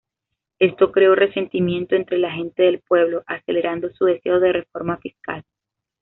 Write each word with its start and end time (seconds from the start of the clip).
Esto 0.57 0.91
creó 0.91 1.13
resentimiento 1.13 1.93
entre 1.93 2.17
la 2.17 2.31
gente 2.31 2.63
del 2.63 2.79
pueblo, 2.79 3.21
acelerando 3.27 3.91
su 3.93 4.05
deseo 4.05 4.39
de 4.39 4.51
reforma 4.51 4.97
fiscal. 4.97 5.43